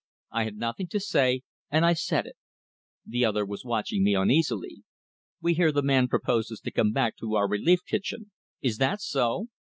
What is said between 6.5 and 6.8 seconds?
to